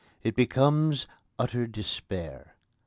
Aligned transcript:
It 0.23 0.35
becomes 0.35 1.05
utter 1.37 1.67
despair. 1.67 2.55